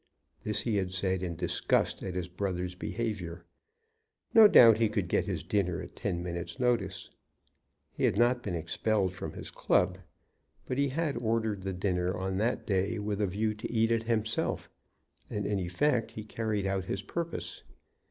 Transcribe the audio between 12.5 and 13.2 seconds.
day